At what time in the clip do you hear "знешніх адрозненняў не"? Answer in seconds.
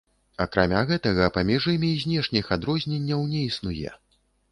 2.05-3.43